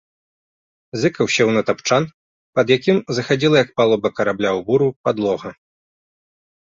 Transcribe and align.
Зыкаў 1.01 1.25
сеў 1.35 1.49
на 1.57 1.61
тапчан, 1.67 2.03
пад 2.59 2.67
якім 2.77 2.97
захадзіла, 3.17 3.57
як 3.63 3.69
палуба 3.81 4.11
карабля 4.21 4.49
ў 4.57 4.67
буру, 4.71 4.87
падлога. 5.09 5.51